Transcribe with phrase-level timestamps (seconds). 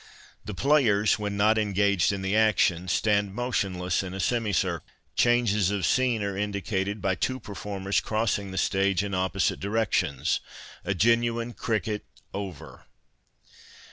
[0.45, 4.83] The players, when not engaged in the action, stand motionless in a semi circle.
[5.15, 10.39] Changes of scene are indicated by two performers crossing the stage in opposite directions—
[10.83, 12.03] a genuine cricket"
[12.33, 12.85] over."